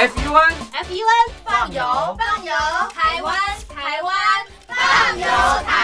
[0.00, 1.82] F U N F U N 放油
[2.16, 2.54] 放油，
[2.94, 3.34] 台湾
[3.68, 4.14] 台湾
[4.68, 5.26] 放油
[5.66, 5.77] 台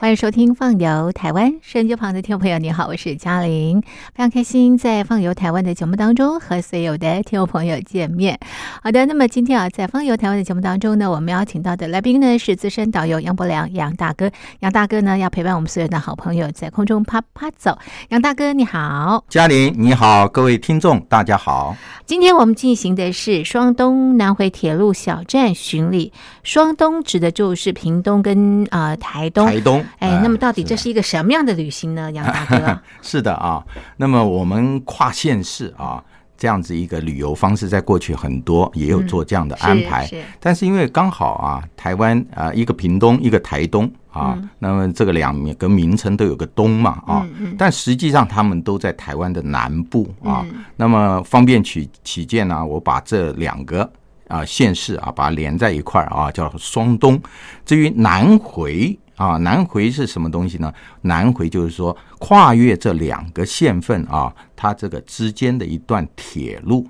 [0.00, 3.80] 欢迎收听《放游台湾》，收音机旁的听众朋友，你好，我是嘉玲，
[4.14, 8.38] 非常开心在《放游台湾》的节目当中和所有的听众朋友见面。
[8.80, 14.30] 好的，那么今天啊，在《放游台湾》的节目当中呢，我们邀请到的来宾呢是资深导游杨伯良杨大哥。
[14.60, 17.76] 杨大哥呢要陪伴我们所有的好朋友在空中啪啪走。
[18.10, 21.76] 杨大哥你好，嘉玲你好，各位听众大家好。
[22.06, 26.12] 今天我们进行的是双东南回铁路小站巡礼。
[26.44, 29.44] 双东指的就是屏东跟呃台东。
[29.44, 32.10] 台东，哎，那么到底这是一个什么样的旅行呢？
[32.12, 33.64] 杨大哥， 是的啊。
[33.96, 36.02] 那么我们跨县市啊，
[36.36, 40.06] 这样子一个旅游方式，在过去很多也有做这样的安排。
[40.06, 47.26] 是是但是因为刚好啊，台湾啊，一个屏东，一个台东啊，那么这个两个名称都有个东嘛啊，
[47.58, 50.46] 但实际上他们都在台湾的南部啊。
[50.76, 53.90] 那么方便起起见呢，我把这两个。
[54.28, 57.18] 啊，县市啊，把它连在一块儿啊，叫双东。
[57.64, 60.72] 至于南回啊，南回是什么东西呢？
[61.02, 66.86] 南回就是说跨越这两个县份啊，它这个之间的一段铁路。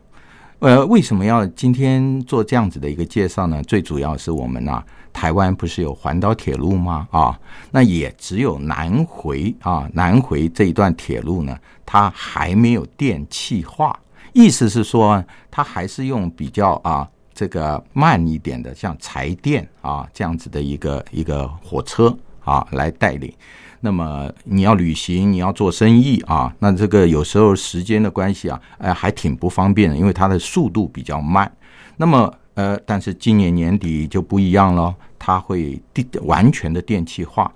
[0.61, 3.63] 呃，为什么要今天做这样子的一个介绍呢？
[3.63, 7.09] 最主要是我们呢，台湾不是有环岛铁路吗？
[7.11, 7.39] 啊，
[7.71, 11.57] 那也只有南回啊，南回这一段铁路呢，
[11.87, 13.99] 它还没有电气化，
[14.33, 17.09] 意思是说，它还是用比较啊。
[17.39, 23.33] 这个慢一点的，像柴电啊这样子的一个一个火车啊来带领。
[23.79, 31.49] 那么你要旅行，你要做生意啊，那这个有时候时间的关系啊，哎还挺不方便的，因为它的速度比较慢。
[31.97, 37.49] 那么呃，但是今年年底就不一样了，它会电完全的电气化。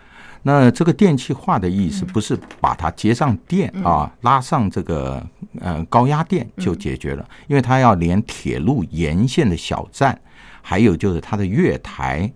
[0.45, 5.25] 那这个电气化的意思不是把它接上电啊，拉上这个
[5.61, 10.19] 呃高压电就解决了，因为它要连铁路沿线的小站，
[10.61, 12.31] 还有就是它的月台、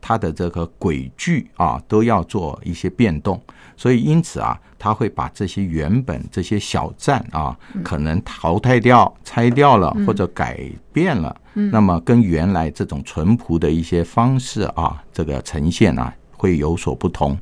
[0.00, 3.40] 它的这个轨距啊，都要做一些变动。
[3.76, 10.60] 所以因此啊，它会把这些原本这些小站啊，可能淘汰掉、拆掉了或者改
[10.92, 16.12] 变了，那么跟原来这种淳朴的一些方式啊，这个呈现啊。
[16.36, 17.36] 会有所不同。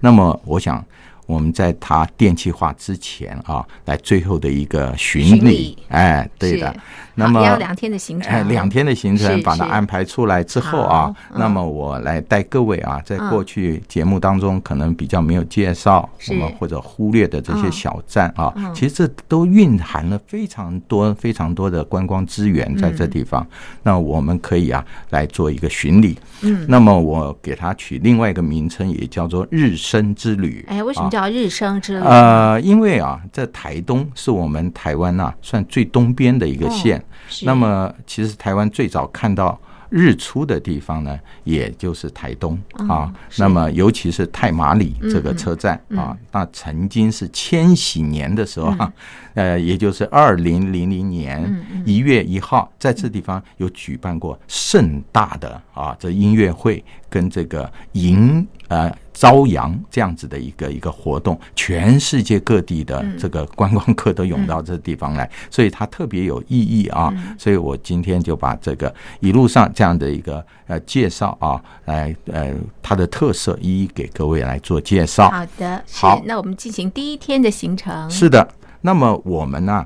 [0.00, 0.84] 那么，我想
[1.28, 6.74] 我们在它电气化之前啊，来最后的一个巡礼，哎，对的。
[7.14, 23.46] 那么要两天的行程，哎两天的行程把它安排出来之后啊，那么我来带各位啊，在过去节目当中可能比较没有介绍，我们或者忽略的这些小站啊，其实这都蕴含了非常多非常多的观光资源在这地方。
[23.82, 26.16] 那我们可以啊来做一个巡礼。
[26.42, 30.64] 嗯，那么我给它取另外一个名称，也叫做日升之旅。
[30.68, 32.04] 哎，为什么叫日升之旅？
[32.04, 37.02] 呃，因为啊，在台东是我们台湾呐算最东边的一个县。
[37.44, 39.58] 那么，其实台湾最早看到
[39.88, 42.58] 日出的地方呢，也就是台东
[42.88, 43.10] 啊。
[43.36, 48.92] 那么，尤其是太马里这个车站啊，那曾经是千禧年的时候啊，
[49.34, 58.94] 呃，也就是二零零零年一月一号，在这地方有举办过盛大的啊这音乐会跟这个迎呃。
[59.18, 67.12] 朝阳这样子的一个一个活动，全世界各地的这个观光客都涌到这地方来，所以它特别有意义啊。
[67.36, 75.28] 所以我今天就把这个一路上这样的一个呃介绍啊，来呃它的特色一一给各位来做介绍。
[75.28, 78.08] 好的，好，那我们进行第一天的行程。
[78.08, 78.46] 是的，
[78.82, 79.84] 那么我们呢？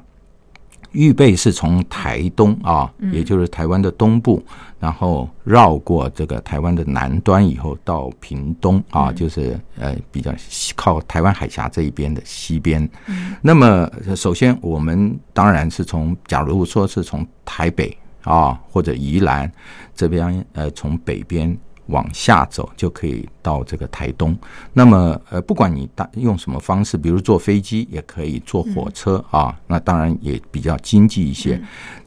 [0.93, 4.43] 预备是从台东啊，也就是台湾的东部，
[4.79, 10.33] 然后绕过这个台湾的南端以后到屏东啊，就是呃比较
[10.77, 12.89] 靠台湾海峡这一边的西边。
[13.41, 19.51] 那么首先我们当然是从，假如说是从台北啊或者宜兰
[19.95, 21.57] 这边呃从北边。
[21.87, 24.37] 往下走就可以到这个台东。
[24.73, 29.55] 那么，呃，不管你搭用什么方式，比如坐飞机，也可以坐火车啊。
[29.67, 31.61] 那当然也比较经济一些。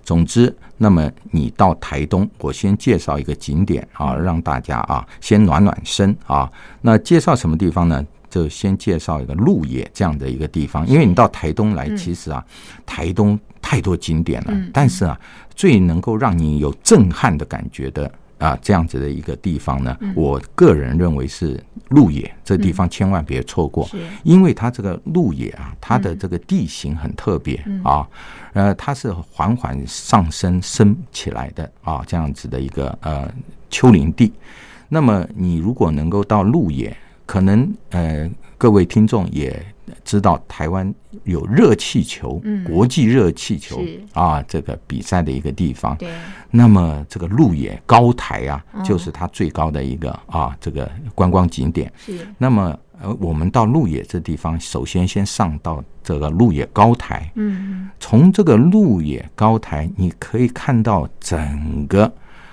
[0.03, 6.51] 总之，那么你到台东，我先介绍一个景点啊，让大家啊先暖暖身啊。
[6.81, 8.05] 那介绍什么地方呢？
[8.29, 10.85] 就先介绍一个鹿野这样的一个地方。
[10.87, 12.43] 因为你到台东来，其实啊，
[12.85, 15.17] 台东太多景点了，但是啊，
[15.55, 18.11] 最能够让你有震撼的感觉的。
[18.45, 21.59] 啊，这样子的一个地方呢，我个人认为是
[21.89, 23.89] 鹿野这地方千万别错过，
[24.23, 28.07] 因为它这个鹿野啊，它的这个地形很特别啊，
[28.53, 33.27] 呃，它是缓缓上升升起来的啊，这样子的一个呃
[33.71, 34.31] 丘陵地。
[34.89, 36.95] 那么你如果能够到鹿野
[37.25, 39.63] 可能呃，各位听众也
[40.03, 40.93] 知道，台湾
[41.23, 43.81] 有热气球，国际热气球
[44.13, 45.95] 啊，这个比赛的一个地方。
[45.97, 46.09] 对。
[46.51, 51.91] 那么这个鹿野高台啊，就是它最高的一个啊，这个观光景点。
[51.97, 52.25] 是。
[52.37, 57.29] 那么呃，我们到鹿野这地方，首先先上到这个鹿野高台。
[57.35, 57.89] 嗯。
[57.99, 62.11] 从这个鹿野高台，你可以看到整个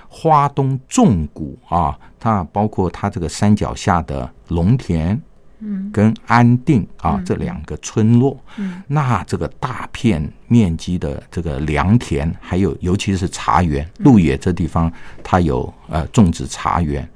[0.09, 5.21] 花东纵谷啊，它包括它这个山脚下的龙田。
[5.65, 8.37] 嗯跟安定啊这两个村落，
[8.85, 14.91] 那这个大片面积的这个良田，还有尤其是茶园，鹿野这地方
[15.23, 17.07] 它有呃种植茶园，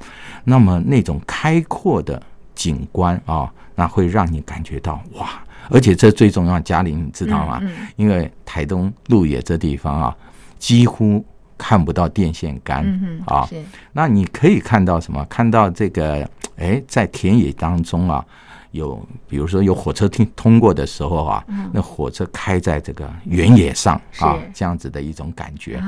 [0.45, 2.21] 那么那种开阔的
[2.55, 5.43] 景观啊，那会让你感觉到哇！
[5.69, 7.61] 而且这最重要，嘉玲你知道吗？
[7.97, 10.15] 因为台东鹿野这地方啊，
[10.57, 11.25] 几乎
[11.57, 12.85] 看不到电线杆
[13.25, 13.47] 啊，
[13.91, 15.25] 那你可以看到什么？
[15.25, 16.29] 看到这个。
[16.59, 18.25] 哎，在田野当中啊，
[18.71, 18.99] 有
[19.29, 25.79] 比如说有火车通通过的时候啊，那火车开在这个原野上啊，这样子的一种感觉。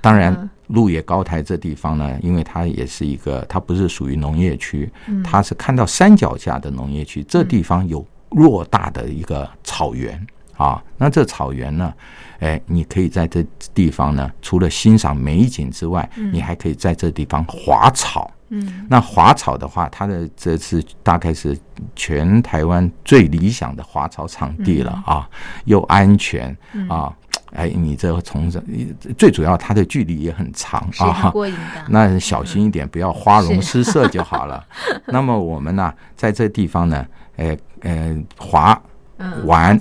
[0.00, 4.90] 当然，鹿野高台这地方呢，因为它也是一个，它不是属于农业区，
[5.22, 7.22] 它是看到山脚下的农业区。
[7.24, 11.92] 这地方有偌大的一个草原啊，那这草原呢，
[12.40, 18.30] 哎，你可以在这地方呢，除了欣赏美景之外，你还可以在这地方滑草。
[18.50, 21.58] 嗯，那滑草的话，它的这次大概是
[21.96, 25.28] 全台湾最理想的滑草场地了啊，
[25.64, 26.54] 又安全
[26.88, 27.12] 啊，
[27.52, 28.62] 哎，你这从这
[29.16, 31.84] 最主要它的距离也很长啊，过瘾的。
[31.88, 34.62] 那小心一点，不要花容失色就好了。
[35.06, 37.04] 那么我们呢，在这地方呢，
[37.36, 38.80] 哎呃滑
[39.44, 39.78] 玩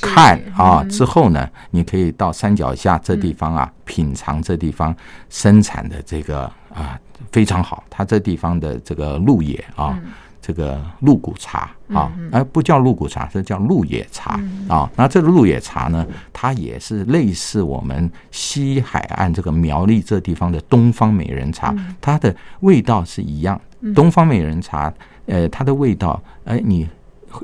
[0.00, 4.94] 看啊之后呢，你可以到山脚下这地方啊，品尝这地方
[5.28, 6.44] 生产的这个
[6.74, 6.98] 啊。
[7.32, 9.98] 非常好，它这地方的这个鹿野啊，
[10.40, 14.38] 这个鹿骨茶啊，而不叫鹿骨茶，是叫鹿野茶
[14.68, 14.88] 啊。
[14.94, 23.58] 那这个鹿野茶呢，它也是类似我们西海岸这个苗栗这地方的东方美人茶，它的味道是一样。
[23.94, 24.92] 东方美人茶，
[25.24, 26.86] 呃，它的味道，哎，你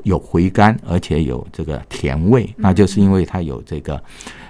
[0.03, 4.01] 有回甘，而且有这个甜味，那就是因为它有这个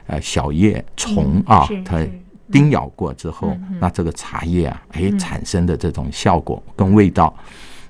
[0.08, 2.06] 呃小叶虫啊，它。
[2.52, 7.34] 叮咬过之后，那这个茶叶啊，哎，产生的这种效果跟味道。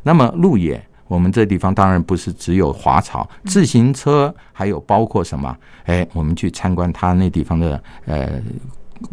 [0.04, 5.54] 那么鹿野，我们这地方当然不是只有滑草、自行车，还有包括什么？
[5.86, 8.30] 哎，我们去参观它那地方的呃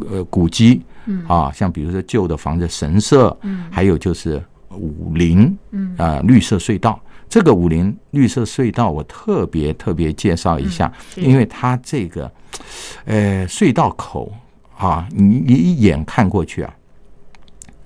[0.09, 0.83] 呃古迹，
[1.27, 3.37] 啊，像比如说旧的房子、神社，
[3.73, 4.41] 还有就是
[4.71, 5.59] 武林，
[5.97, 7.01] 啊，绿色隧道。
[7.31, 12.31] 这个武林绿色隧道，我特别特别介绍一下，因为它这个
[13.07, 14.31] 呃隧道口。
[14.77, 16.75] 啊，你你一眼看过去啊，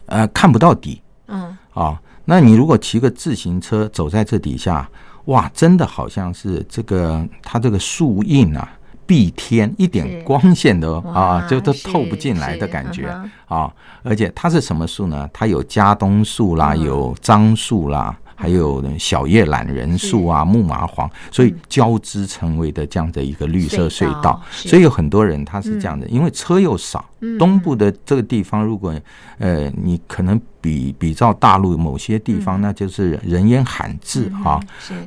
[0.06, 1.02] 呃，看不到底。
[1.26, 1.58] 嗯。
[1.72, 4.88] 啊，那你如果骑个自行车走在这底下，
[5.24, 13.08] 哇，真的好像是这个它这个树荫啊，蔽天，一点光线都啊，就都透不进来的感觉
[13.46, 13.68] 啊。
[14.04, 15.28] 而且它是什么树呢？
[15.32, 18.16] 它有加冬树啦，有樟树啦。
[18.34, 24.40] 还有小叶懒人树啊，木麻黄，所以交织成为的这样的一个绿色隧道。
[24.50, 27.04] 所以有很多人他是这样的，因为车又少，
[27.38, 28.94] 东部的这个地方，如果
[29.38, 34.60] 呃你可能比比照大陆某些地方，那就是人烟罕至啊。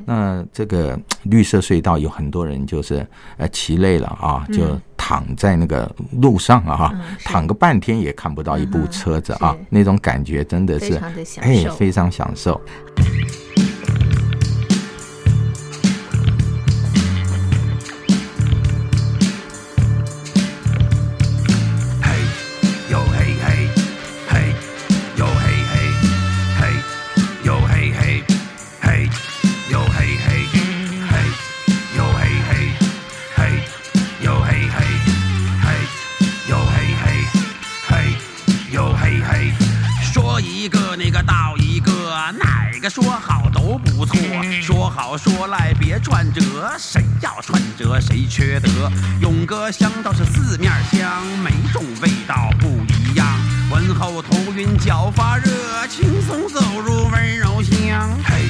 [0.04, 4.78] 那这个绿色隧道有很多人就是呃骑累了啊，就
[5.08, 5.90] 躺在那个
[6.20, 6.92] 路上啊，
[7.24, 11.00] 躺个半天也看不到一部车子啊，那种感觉真的是
[11.40, 12.60] 哎非常享受。
[45.18, 46.40] 说来别转折，
[46.78, 48.00] 谁要转折？
[48.00, 48.68] 谁缺德。
[49.20, 53.26] 勇哥香倒是四面香，每种味道不一样。
[53.70, 55.50] 闻后头晕脚发热，
[55.88, 58.08] 轻松走入温柔乡。
[58.24, 58.48] 嘿，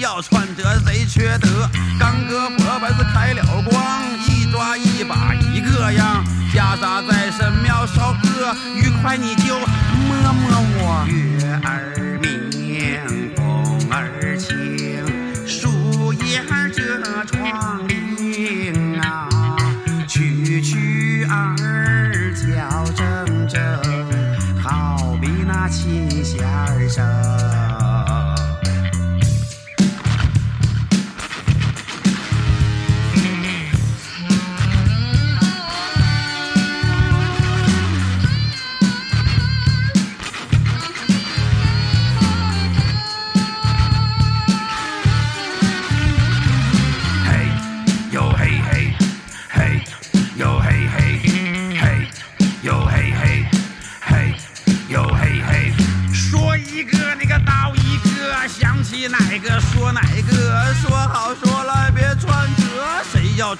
[0.00, 1.68] 要串得贼缺德。
[1.98, 6.24] 刚哥婆婆是开了光，一抓一把一个样。
[6.52, 9.54] 袈裟在神庙烧歌，愉快你就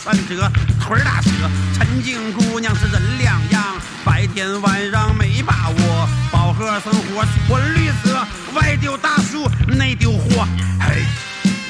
[0.03, 1.31] 穿折腿儿打折。
[1.75, 3.63] 陈静姑娘是人两样，
[4.05, 10.47] 白天晚上没把握，饱和生活混绿色，外丢大树内丢货，
[10.81, 11.05] 嘿，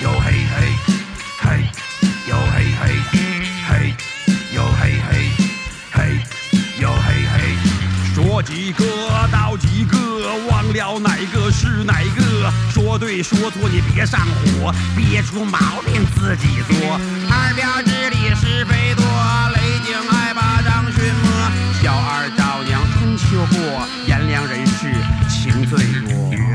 [0.03, 0.73] 哟嘿嘿，
[1.41, 1.71] 嘿，
[2.29, 3.01] 哟嘿嘿，
[3.69, 3.95] 嘿，
[4.55, 5.31] 哟嘿嘿，
[5.93, 6.21] 嘿，
[6.81, 7.57] 哟嘿嘿。
[8.15, 8.85] 说几个
[9.33, 9.97] 到几个，
[10.49, 12.53] 忘了哪个是哪个。
[12.71, 17.01] 说对说错你别上火，憋出毛病自己做。
[17.31, 17.81] 二表
[25.67, 26.50] 最多。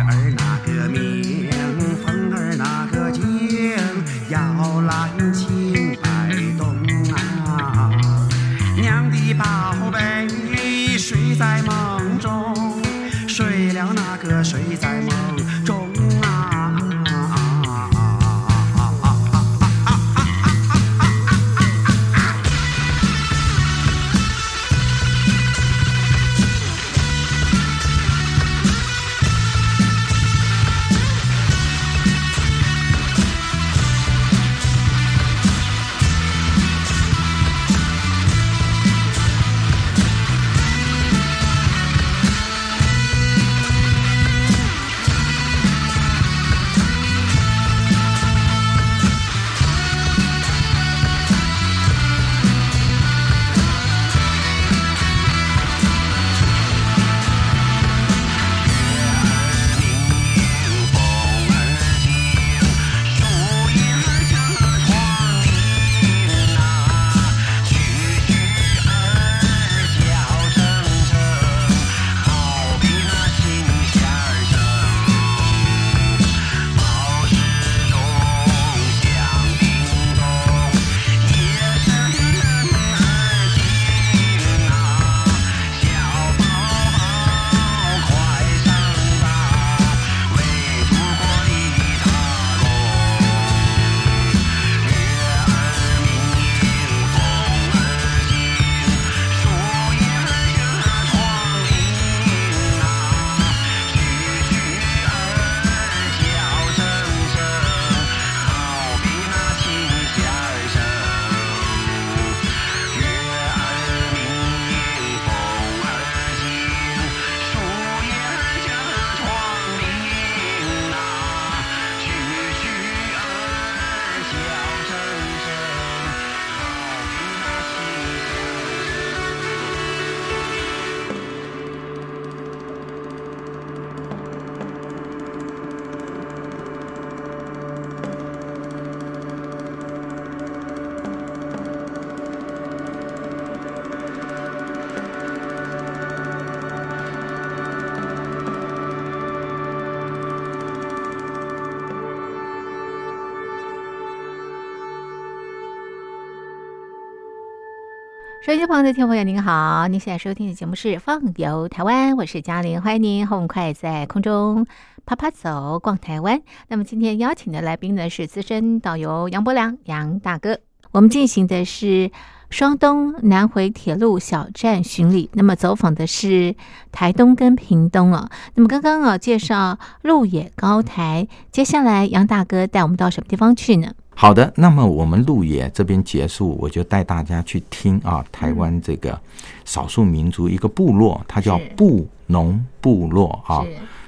[158.46, 159.88] 收音机旁的听众朋友，您好！
[159.88, 164.68] 您现在收听的节目是《放游台湾》，我是嘉玲，欢迎您和我们快在空中
[165.04, 166.40] 啪啪走逛台湾。
[166.68, 170.60] 那么今天邀请的来宾呢是资深导游杨伯良杨大哥。
[170.92, 172.12] 我们进行的是
[172.52, 176.56] 双东南回铁路小站巡礼，那么走访的是
[176.92, 178.30] 台东跟屏东啊。
[178.54, 183.94] 那么刚刚啊介绍鹿野高台，接下来杨大哥带我们到什么地方去呢？
[184.18, 189.20] 好的，那么我们路野这边结束，我就带大家去听啊，台湾这个
[189.66, 193.62] 少数民族一个部落，它叫布农部落啊。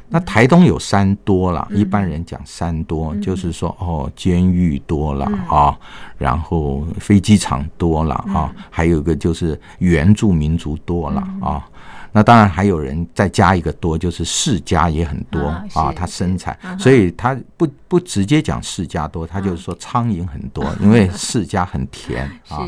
[0.09, 5.77] 那台东有山多了，一般人讲山多，就是说哦，监狱多了啊，
[6.17, 11.67] 然后飞机场多了啊，还有一个就是原住民族多了啊。
[12.11, 22.59] 那当然还有人再加一个多，就是世家也很多啊啊，是它生产所以他不不直接讲世家多，他就是说苍蝇很多， 因为世家很甜啊。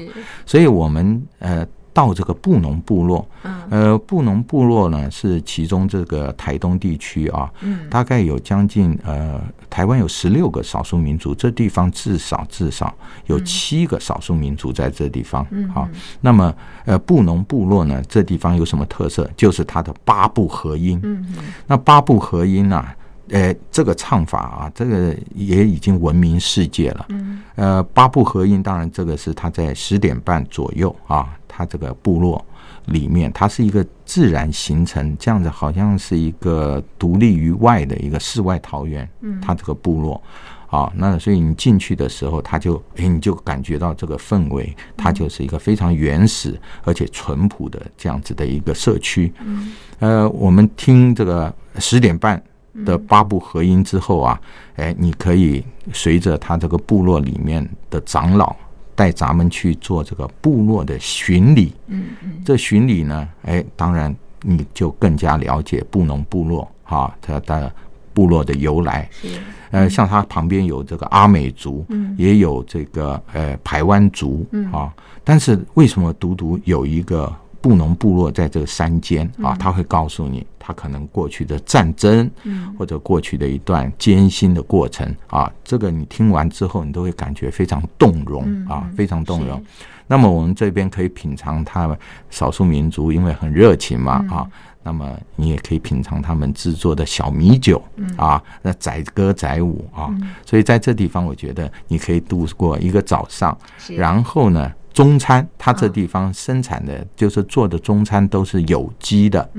[0.46, 1.66] 所以我们呃
[2.00, 15.90] 到这个布农部落，嗯呃布农部落呢是其中这个台东地区啊，嗯大概有将近呃台湾有十六个少数民族，这地方至少至少有七个少数民族在这地方嗯啊。
[16.22, 19.30] 那么呃布农部落呢，这地方有什么特色？
[19.36, 20.98] 就是它的八部合音。
[21.04, 22.96] 嗯嗯那八部合音啊，
[23.28, 27.06] 呃，这个唱法啊，这个也已经闻名世界了。
[27.10, 32.44] 嗯呃，八部合音，当然这个是他在十点半左右啊，他它这个部落
[32.86, 39.08] 里面，它是一个自然形成这样子，好像是一个独立于外的一个世外桃源。
[39.20, 40.22] 嗯，它这个部落。
[40.68, 49.34] 啊，那所以你进去的时候，他就哎，你就感觉到这个氛围，它就是一个非常原始而且淳朴的这样子的一个社区。
[49.44, 52.40] 嗯，呃，我们听这个十点半
[52.86, 54.40] 的八部合音之后啊，
[54.76, 58.56] 哎，你可以随着他这个部落里面的长老
[59.00, 61.74] 带咱们去做这个部落的巡礼。
[61.88, 67.74] 嗯嗯，这巡礼呢，哎，当然你就更加了解布农部落哈，它的
[68.14, 69.08] 部落的由来。
[69.14, 69.30] 是。
[69.72, 79.56] 呃，像它旁边有这个阿美族，嗯，也有这个呃排湾族，嗯啊，但是为什么独独有一个布农部落在这个山间啊？
[79.60, 89.64] 他会告诉你，他可能过去的战争，嗯，或者过去的一段艰辛的过程啊，这个你听完之后，你都会感觉非常动容啊，非常动容。
[90.08, 91.98] 那么我们这边可以品尝他们
[92.30, 94.50] 少数民族，因为很热情嘛啊。
[94.82, 97.84] 那么你也可以品尝他们制作的小米酒
[98.16, 100.10] 啊，那载歌载舞啊，
[100.46, 103.56] 所以在这地方我觉得你可以度过一个早上。
[103.90, 109.50] 然后呢，中餐它这地方生产的就是做的中餐都是有机的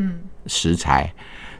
[0.47, 1.13] 食材，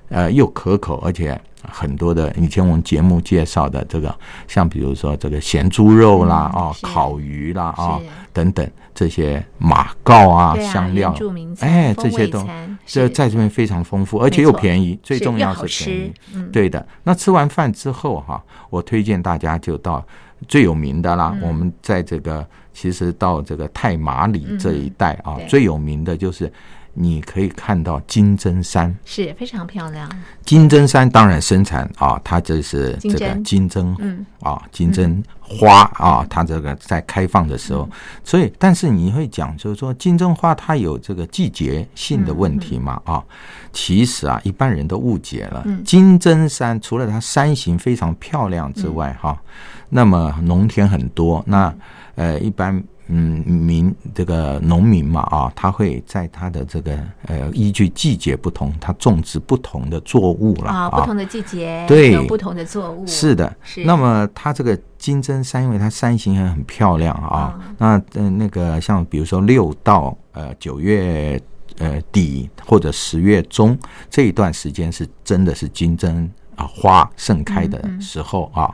[0.09, 4.15] 呃，又可口，而且很多的以前我们节目介绍的这个，
[4.49, 8.01] 像比如说这个咸猪肉啦，哦，烤鱼啦，啊。
[8.33, 11.13] 等等这些马告啊香料，
[11.59, 12.47] 哎，这些都
[12.87, 16.13] 这在这边非常丰富，而且又便宜，最重要是便宜。
[16.53, 16.87] 对的。
[17.03, 20.07] 那吃完饭之后哈，我推荐大家就到
[20.49, 21.37] 最有名的啦。
[21.43, 26.53] 我们在这个其实到这个太马里这一带啊，最有名的就是。
[26.93, 30.11] 你可以看到金针山是非常漂亮。
[30.45, 37.89] 金针山当然生产啊，它就是这个金针，嗯啊，金针花啊，它这个在开放的时候，
[38.25, 43.23] 所以但是你会讲，就是说金针花它有这个季节性的问题嘛啊？
[43.73, 45.65] 其实啊，一般人都误解了。
[45.85, 49.41] 金针山除了它山形非常漂亮之外，哈，
[49.89, 51.73] 那么农田很多，那
[52.17, 52.83] 呃一般。
[53.13, 56.97] 嗯，民这个农民嘛啊，他会在他的这个
[57.27, 62.13] 呃，依据季节不同，他种植不同的作物了啊，不同的季节对。
[62.13, 63.05] 有不同的作物。
[63.07, 63.55] 是的。
[63.63, 63.85] 是。
[63.85, 71.41] 那么它这个金针山，因为它山形很很漂亮啊，那嗯那个像比如说六到呃九月
[71.79, 73.77] 呃底或者十月中
[74.09, 78.73] 这一段时间是真的是金针啊花盛开的时候啊，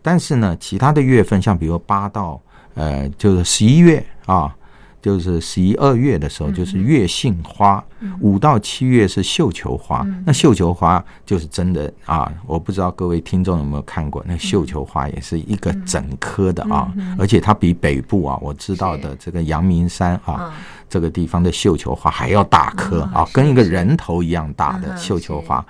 [0.00, 2.40] 但是呢，其他的月份像比如八到
[2.74, 4.54] 呃，就是十一月啊，
[5.00, 7.82] 就是十一二月的时候，就是月杏花；
[8.20, 10.06] 五到七月是绣球花。
[10.24, 12.32] 那绣球花就是真的啊！
[12.46, 20.54] 我不知道各位听众有没有看过，那绣球花也是一个整颗的啊，而且它比北部啊，我知道的这个阳明山啊，
[20.88, 25.64] 这个地方的绣球花还要大颗啊，跟一个人头一样大的绣球花。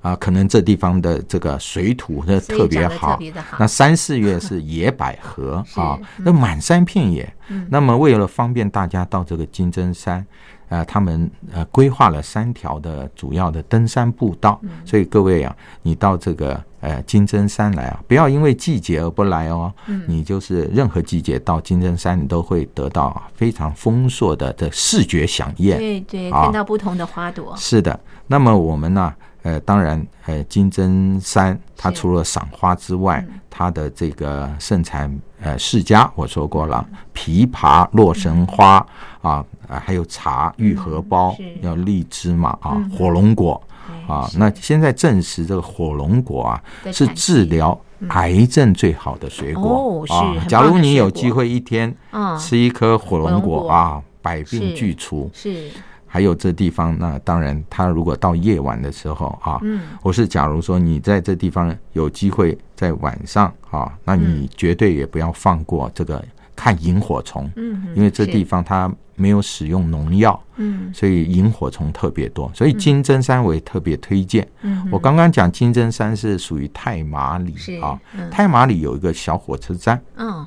[0.00, 3.18] 啊，可能这地方的这个水土那特别好。
[3.58, 7.32] 那三四月是野百合 啊，那满山遍野。
[7.68, 10.24] 那么为了方便大家到这个金针山，
[10.68, 14.60] 呃，他们呃规划了三条的主要的登山步道。
[14.84, 19.72] 所以各位啊，你到这个呃金针山来啊，不要因为季节而不来哦。
[20.06, 25.78] 你就是任何季节到金针山，你都会得到非常丰硕的的视觉享宴。
[25.78, 27.54] 对对，看到不同的花朵。
[27.56, 27.98] 是的。
[28.26, 29.12] 那么我们呢？
[29.48, 38.86] 呃，当然，呃，金针山它除了赏花之外，它的这个盛产呃释迦，我说过了，枇杷、洛神花
[39.22, 43.58] 啊，还有茶、玉荷包，要荔枝嘛啊，火龙果
[44.06, 44.28] 啊。
[44.36, 50.44] 那现在证实这个火龙果啊，是治疗癌症最好的水果啊。
[50.46, 51.96] 假如你有机会一天
[52.38, 55.30] 吃一颗火龙果啊，百病俱除。
[55.32, 55.70] 是。
[56.10, 66.24] 还有这地方，那当然，他如果到夜晚的时候啊，嗯，我是假如说你在这地方有机会在晚上啊，那你绝对也不要放过这个
[66.56, 74.48] 看萤火虫，嗯，因为这地方它没有使用农药，嗯，所以萤火虫特别多，所以金针山我也特别推荐。
[74.62, 80.46] 嗯，我刚刚讲金针山是属于太马里啊，太马里有一个小火车站，嗯，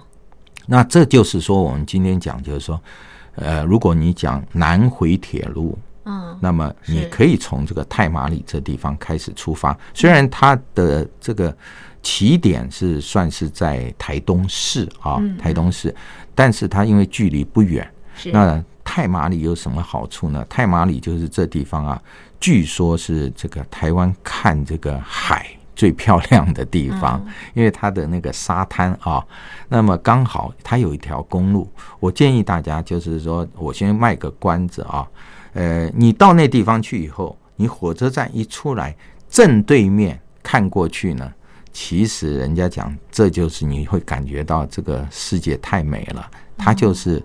[0.65, 2.82] 那这就是说我们今天讲就是说。
[3.36, 9.78] 呃，如果你讲南回铁路，嗯，那么你可以从这个太马里这地方开始出发。
[9.94, 11.56] 虽然它的这个
[12.02, 15.94] 起点是算是在台东市啊，台东市，
[16.34, 17.88] 但是它因为距离不远，
[18.34, 20.46] 那太马里有什么好处呢？
[20.50, 22.02] 太马里就是这地方啊，
[22.39, 25.48] 据说是这个台湾看这个海。
[25.82, 27.20] 最漂亮的地方，
[27.56, 29.26] 因为它的那个沙滩啊，
[29.67, 31.67] 那么刚好它有一条公路。
[32.00, 35.08] 我建议大家就是说，我先卖个关子啊，
[35.54, 38.96] 呃，你到那地方去以后，你火车站一出来，
[39.28, 41.34] 正对面看过去呢，
[41.74, 47.20] 其实人家讲，这就是你会感觉到这个世界太美了，它就是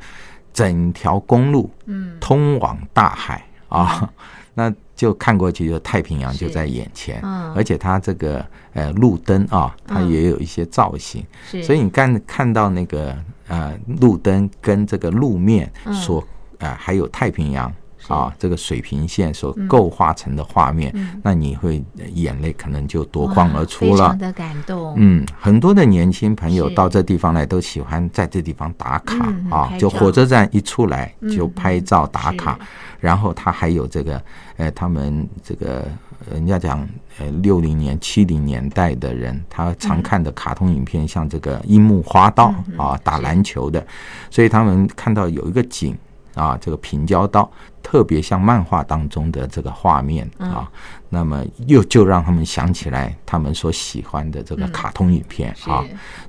[0.54, 4.10] 整条公路，嗯，通往大海啊，
[4.54, 4.72] 那。
[4.96, 7.20] 就看过去，就太平洋就在眼前，
[7.54, 11.24] 而且它这个呃路灯啊，它也有一些造型，
[11.62, 16.26] 所以你看看到那个呃路灯跟这个路面所
[16.58, 17.72] 呃还有太平洋。
[18.08, 24.94] 啊，这个水平线所构画成的画面，那你会眼泪可能就夺眶而出了，非常的感动。
[24.96, 29.72] 嗯，很多的年轻朋友到这地方来，都喜欢在这地方打卡啊。
[29.78, 32.58] 就火车站一出来就拍照打卡，
[33.00, 34.22] 然后他还有这个，
[34.56, 35.84] 呃，他们这个
[36.30, 36.86] 人家讲，
[37.18, 43.84] 呃，六零年、七零年代的人，他常看的卡通影片，像这个樱木花道啊，打篮球的，
[44.30, 45.96] 所以他们看到有一个景。
[46.36, 47.50] 啊，这个平交道
[47.88, 50.68] 特别像漫画当中的这个画面啊，
[51.08, 55.84] 那么又就让他们想起来他们所喜欢的这个卡通影片啊，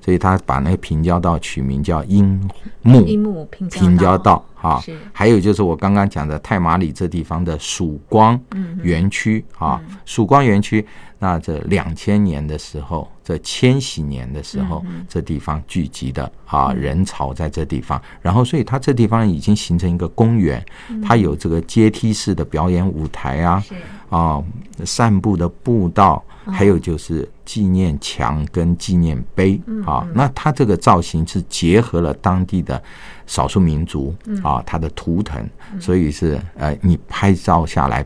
[0.06, 2.48] 所以他把那个平交道取名叫樱
[2.84, 3.04] 木
[3.72, 4.84] 平交道啊。
[5.14, 8.40] 还有就是我刚刚讲的太马里这地方的曙光
[8.82, 10.86] 园区啊，曙光园区。
[11.20, 20.64] 那这两千年的时候，这千禧年的时候，这地方聚集的啊人潮在这地方，然后所以它这地方已经形成一个公园，
[21.04, 23.64] 它有这个阶梯式的表演舞台啊，
[24.10, 24.44] 啊
[24.86, 30.06] 散步的步道，还有就是纪念墙跟纪念碑啊。
[30.14, 32.80] 那它这个造型是结合了当地的
[33.26, 35.44] 少数民族啊，它的图腾，
[35.80, 38.06] 所以是呃你拍照下来。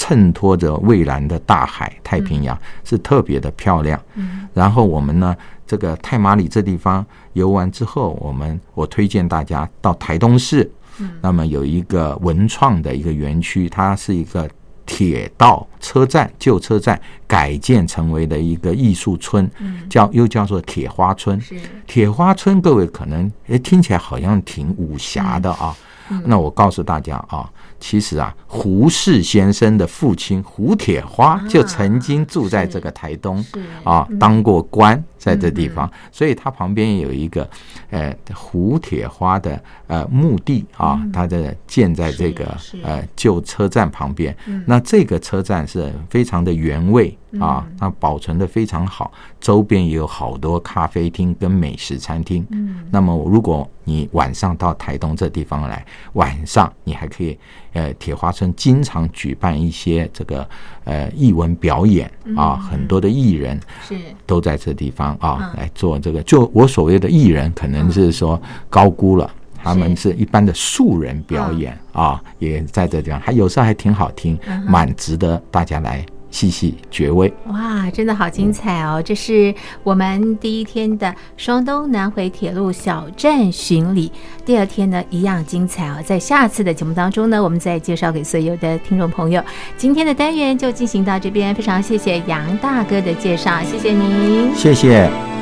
[0.00, 4.00] 衬托着蔚蓝的大海，太平洋是特别的漂亮。
[4.14, 10.70] 嗯，然后我们呢，这个太马里这地方游玩之后，我们我推荐大家到台东市。
[11.00, 14.48] 嗯，那么有一个文创的一个园区，它是一个
[14.88, 19.48] 铁道车站旧车站改建成为的一个艺术村，
[19.90, 21.38] 叫又叫做铁花村。
[21.86, 25.76] 铁花村，各位可能诶听起来好像挺武侠的啊。
[26.24, 27.48] 那我告诉大家啊。
[27.80, 33.44] 其实啊，胡适先生的父亲胡铁花就曾经住在这个台东
[33.84, 37.48] 啊，当过官在这地方，所以他旁边有一个
[37.90, 42.46] 呃胡铁花的呃墓地啊，他的建在这个
[42.82, 44.36] 呃旧车站旁边。
[44.66, 52.46] 那这个车站是非常的原味啊，那保存的非常好，周边也有好多咖啡厅跟美食餐厅。
[52.50, 57.38] 嗯那么如果你晚上到台东这地方来，晚上你还可以。
[57.74, 60.48] 呃，铁花村经常举办一些这个
[60.84, 63.94] 呃艺文表演啊，很多的艺人是
[64.26, 66.20] 都在这地方啊来做这个。
[66.22, 69.30] 就我所谓的艺人，可能是说高估了，
[69.62, 74.36] 他们是一般的素人表演啊，也在这地方，还有时候还挺好听，
[74.66, 76.04] 蛮值得大家来。
[76.30, 79.02] 细细绝味哇，真的好精彩哦！
[79.02, 84.12] 这是我们第一天的双东南回铁路小站巡礼，
[84.44, 85.96] 第二天呢一样精彩哦。
[86.04, 89.42] 在下次的节目当中呢，我们再介绍给所有的听众朋友。
[89.76, 95.37] 今天的单元就进行到这边，非常谢谢杨大哥的介绍，谢谢您，谢谢。